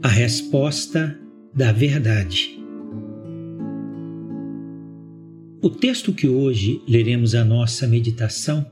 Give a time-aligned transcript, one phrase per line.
[0.00, 1.18] A resposta
[1.52, 2.56] da verdade.
[5.60, 8.64] O texto que hoje leremos a nossa meditação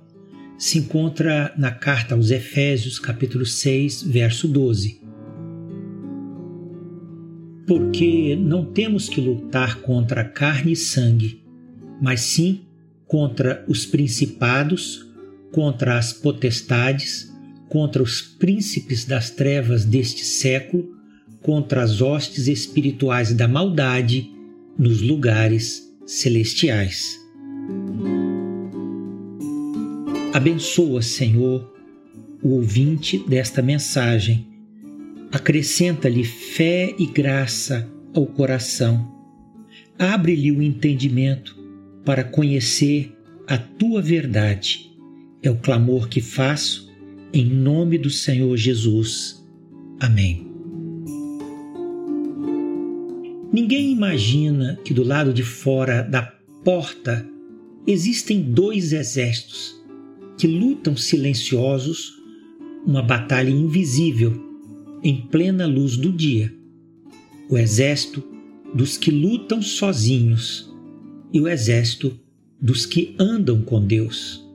[0.56, 5.00] se encontra na carta aos Efésios, capítulo 6, verso 12.
[7.66, 11.42] Porque não temos que lutar contra carne e sangue,
[12.00, 12.66] mas sim
[13.04, 15.04] contra os principados,
[15.50, 17.34] contra as potestades,
[17.68, 20.95] contra os príncipes das trevas deste século,
[21.46, 24.28] contra as hostes espirituais da maldade
[24.76, 27.24] nos lugares celestiais.
[30.34, 31.72] Abençoa, Senhor,
[32.42, 34.44] o ouvinte desta mensagem.
[35.30, 39.14] Acrescenta-lhe fé e graça ao coração.
[39.96, 41.56] Abre-lhe o entendimento
[42.04, 44.90] para conhecer a tua verdade.
[45.44, 46.92] É o clamor que faço
[47.32, 49.46] em nome do Senhor Jesus.
[50.00, 50.55] Amém.
[53.56, 56.20] Ninguém imagina que do lado de fora da
[56.62, 57.26] porta
[57.86, 59.82] existem dois exércitos
[60.36, 62.12] que lutam silenciosos
[62.84, 64.38] uma batalha invisível
[65.02, 66.54] em plena luz do dia.
[67.48, 68.22] O exército
[68.74, 70.70] dos que lutam sozinhos
[71.32, 72.14] e o exército
[72.60, 74.46] dos que andam com Deus.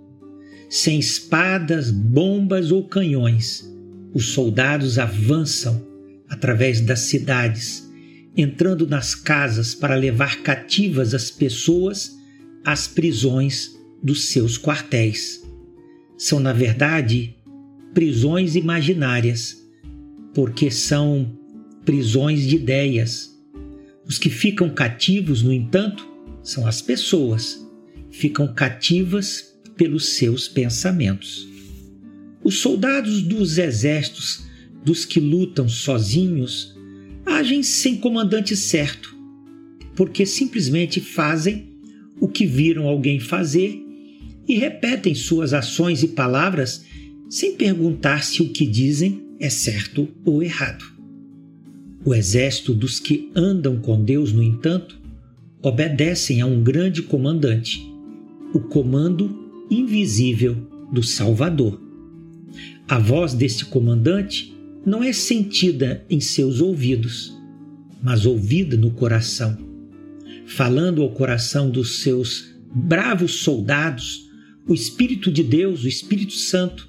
[0.70, 3.68] Sem espadas, bombas ou canhões,
[4.14, 5.84] os soldados avançam
[6.30, 7.90] através das cidades,
[8.36, 12.12] entrando nas casas para levar cativas as pessoas
[12.64, 15.42] às prisões dos seus quartéis
[16.22, 17.36] são, na verdade,
[17.96, 19.58] prisões imaginárias,
[20.36, 21.36] porque são
[21.84, 23.36] prisões de ideias.
[24.06, 26.08] Os que ficam cativos, no entanto,
[26.44, 27.68] são as pessoas,
[28.12, 31.50] ficam cativas pelos seus pensamentos.
[32.44, 34.44] Os soldados dos exércitos,
[34.86, 36.78] dos que lutam sozinhos,
[37.26, 39.16] agem sem comandante certo,
[39.96, 41.70] porque simplesmente fazem
[42.20, 43.80] o que viram alguém fazer
[44.48, 46.86] e repetem suas ações e palavras
[47.30, 50.84] sem perguntar se o que dizem é certo ou errado.
[52.04, 55.00] O exército dos que andam com Deus, no entanto,
[55.62, 57.82] obedecem a um grande comandante,
[58.54, 60.56] o comando invisível
[60.92, 61.80] do Salvador.
[62.88, 64.54] A voz deste comandante
[64.86, 67.38] não é sentida em seus ouvidos,
[68.02, 69.58] mas ouvida no coração,
[70.46, 74.30] falando ao coração dos seus bravos soldados
[74.68, 76.88] o Espírito de Deus, o Espírito Santo,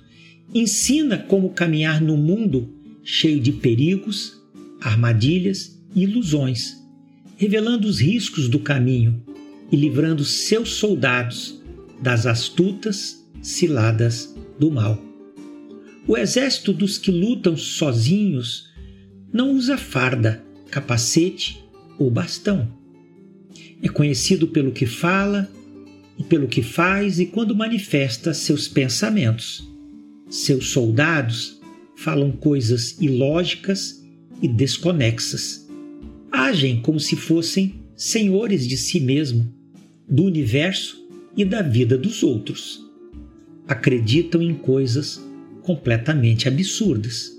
[0.55, 2.69] ensina como caminhar no mundo
[3.03, 4.41] cheio de perigos,
[4.81, 6.77] armadilhas e ilusões,
[7.37, 9.23] revelando os riscos do caminho
[9.71, 11.61] e livrando seus soldados
[12.01, 15.12] das astutas ciladas do mal.
[16.07, 18.69] O exército dos que lutam sozinhos
[19.33, 21.65] não usa farda, capacete
[21.97, 22.69] ou bastão.
[23.81, 25.49] É conhecido pelo que fala
[26.19, 29.69] e pelo que faz e quando manifesta seus pensamentos.
[30.29, 31.61] Seus soldados
[31.97, 34.03] falam coisas ilógicas
[34.41, 35.69] e desconexas.
[36.33, 39.55] Agem como se fossem senhores de si mesmo,
[40.09, 42.85] do universo e da vida dos outros.
[43.69, 45.21] Acreditam em coisas
[45.63, 47.33] completamente absurdas.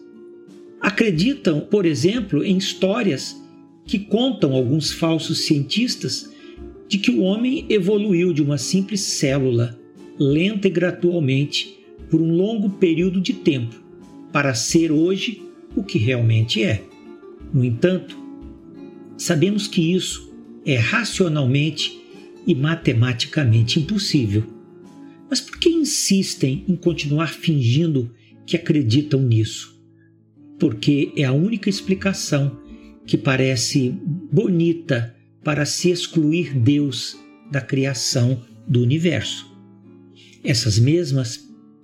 [0.82, 3.36] Acreditam, por exemplo, em histórias
[3.86, 6.30] que contam alguns falsos cientistas
[6.88, 9.80] de que o homem evoluiu de uma simples célula,
[10.20, 11.80] lenta e gradualmente,
[12.10, 13.76] por um longo período de tempo,
[14.32, 15.42] para ser hoje
[15.76, 16.84] o que realmente é.
[17.54, 18.18] No entanto,
[19.18, 20.32] sabemos que isso
[20.66, 22.00] é racionalmente
[22.46, 24.44] e matematicamente impossível.
[25.30, 28.14] Mas por que insistem em continuar fingindo
[28.46, 29.80] que acreditam nisso?
[30.60, 32.60] Porque é a única explicação
[33.06, 33.90] que parece
[34.32, 37.18] bonita para se excluir Deus
[37.52, 39.52] da criação do universo.
[40.44, 41.40] Essas mesmas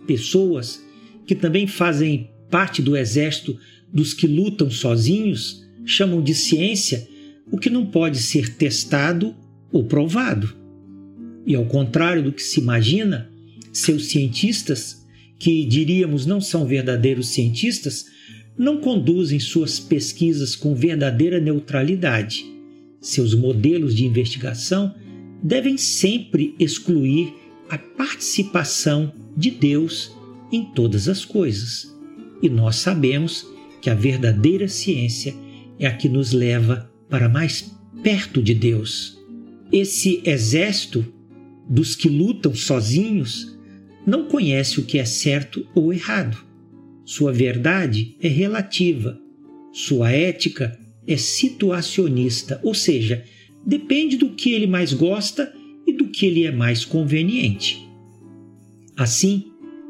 [0.07, 0.83] pessoas
[1.27, 3.57] que também fazem parte do exército
[3.93, 7.07] dos que lutam sozinhos chamam de ciência
[7.51, 9.35] o que não pode ser testado
[9.71, 10.55] ou provado.
[11.45, 13.29] E ao contrário do que se imagina,
[13.81, 15.05] seus cientistas,
[15.37, 18.05] que diríamos não são verdadeiros cientistas,
[18.57, 22.45] não conduzem suas pesquisas com verdadeira neutralidade
[23.01, 24.93] seus modelos de investigação
[25.41, 27.33] devem sempre excluir
[27.69, 30.11] a participação de Deus
[30.51, 31.95] em todas as coisas.
[32.41, 33.47] E nós sabemos
[33.81, 35.33] que a verdadeira ciência
[35.79, 37.71] é a que nos leva para mais
[38.03, 39.17] perto de Deus.
[39.71, 41.05] Esse exército
[41.69, 43.57] dos que lutam sozinhos
[44.09, 46.37] não conhece o que é certo ou errado.
[47.05, 49.19] Sua verdade é relativa,
[49.71, 50.77] Sua ética
[51.07, 53.23] é situacionista, ou seja,
[53.65, 55.53] depende do que ele mais gosta
[55.85, 57.87] e do que lhe é mais conveniente.
[58.97, 59.45] Assim,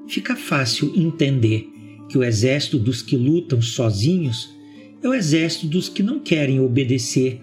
[0.07, 1.67] fica fácil entender
[2.09, 4.53] que o exército dos que lutam sozinhos
[5.01, 7.39] é o exército dos que não querem obedecer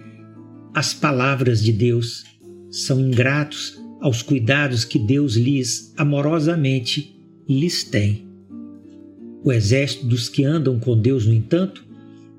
[0.75, 2.25] às palavras de Deus,
[2.71, 8.25] são ingratos aos cuidados que Deus lhes amorosamente lhes tem.
[9.43, 11.85] O exército dos que andam com Deus, no entanto,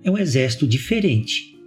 [0.02, 1.60] é um exército diferente.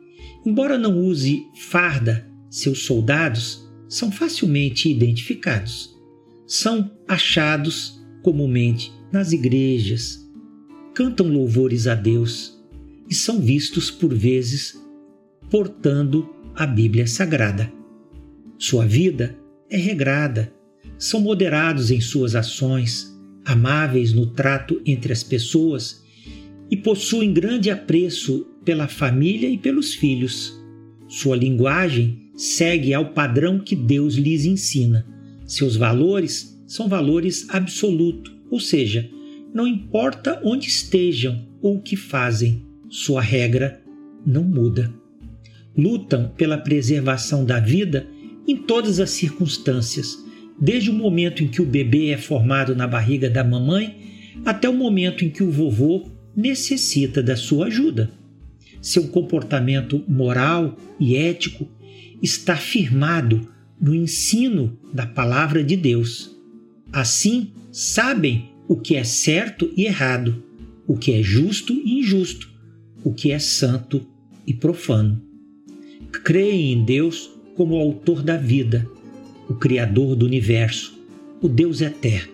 [0.47, 5.95] Embora não use farda, seus soldados são facilmente identificados.
[6.47, 10.19] São achados comumente nas igrejas,
[10.95, 12.59] cantam louvores a Deus
[13.07, 14.83] e são vistos por vezes
[15.51, 17.71] portando a Bíblia Sagrada.
[18.57, 19.39] Sua vida
[19.71, 20.53] é regrada,
[20.99, 26.05] são moderados em suas ações, amáveis no trato entre as pessoas
[26.71, 30.53] e possuem grande apreço pela família e pelos filhos.
[31.09, 35.07] Sua linguagem segue ao padrão que Deus lhes ensina.
[35.47, 39.09] Seus valores são valores absolutos, ou seja,
[39.53, 43.83] não importa onde estejam ou o que fazem, sua regra
[44.25, 44.93] não muda.
[45.77, 48.07] Lutam pela preservação da vida
[48.47, 50.19] em todas as circunstâncias,
[50.61, 54.01] desde o momento em que o bebê é formado na barriga da mamãe
[54.45, 58.11] até o momento em que o vovô necessita da sua ajuda.
[58.81, 61.69] Seu comportamento moral e ético
[62.23, 63.49] está firmado
[63.81, 66.37] no ensino da palavra de Deus.
[66.93, 70.43] Assim, sabem o que é certo e errado,
[70.87, 72.51] o que é justo e injusto,
[73.03, 74.07] o que é santo
[74.47, 75.23] e profano.
[76.25, 77.31] Creem em Deus
[77.61, 78.89] como o autor da vida,
[79.47, 80.99] o Criador do universo,
[81.43, 82.33] o Deus eterno,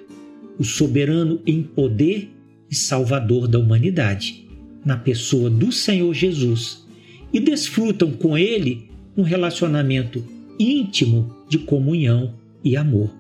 [0.56, 2.30] o soberano em poder
[2.70, 4.46] e Salvador da humanidade,
[4.84, 6.86] na pessoa do Senhor Jesus,
[7.32, 10.24] e desfrutam com Ele um relacionamento
[10.60, 12.32] íntimo de comunhão
[12.62, 13.12] e amor.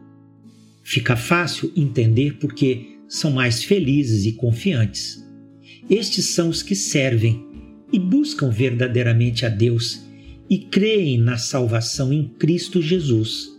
[0.84, 5.26] Fica fácil entender porque são mais felizes e confiantes.
[5.90, 7.44] Estes são os que servem
[7.92, 10.05] e buscam verdadeiramente a Deus
[10.48, 13.52] e creem na salvação em Cristo Jesus.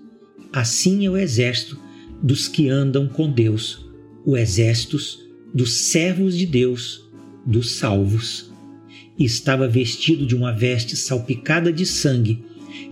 [0.51, 1.79] Assim é o exército
[2.21, 3.85] dos que andam com Deus,
[4.25, 4.97] o exército
[5.53, 7.05] dos servos de Deus,
[7.45, 8.51] dos salvos.
[9.17, 12.43] Estava vestido de uma veste salpicada de sangue,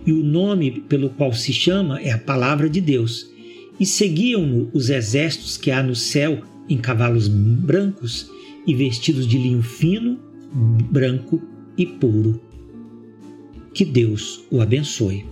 [0.04, 3.30] e o nome pelo qual se chama é a Palavra de Deus.
[3.78, 8.30] E seguiam-no os exércitos que há no céu em cavalos brancos
[8.66, 10.18] e vestidos de linho fino,
[10.90, 11.42] branco
[11.76, 12.40] e puro.
[13.76, 15.26] Que Deus o abençoe.